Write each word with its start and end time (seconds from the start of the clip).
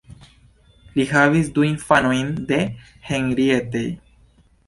Li 0.99 1.05
havis 1.09 1.51
du 1.57 1.65
infanojn 1.67 2.33
de 2.53 2.59
Henriette. 3.11 3.85